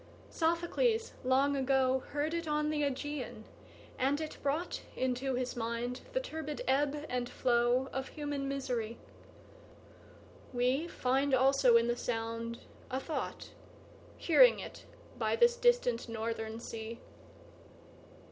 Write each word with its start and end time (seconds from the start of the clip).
Sophocles 0.31 1.13
long 1.23 1.53
agoHeard 1.55 2.33
it 2.33 2.47
on 2.47 2.71
the 2.71 2.81
Ægæan, 2.81 3.43
and 3.99 4.19
it 4.19 4.39
broughtInto 4.43 5.37
his 5.37 5.55
mind 5.55 6.01
the 6.13 6.19
turbid 6.19 6.63
ebb 6.67 7.05
and 7.07 7.29
flowOf 7.29 8.07
human 8.07 8.47
misery; 8.47 8.97
weFind 10.55 11.39
also 11.39 11.77
in 11.77 11.85
the 11.87 11.95
sound 11.95 12.61
a 12.89 12.99
thought, 12.99 13.51
Hearing 14.17 14.57
it 14.57 14.85
by 15.19 15.35
this 15.35 15.55
distant 15.55 16.09
northern 16.09 16.59
sea. 16.59 16.99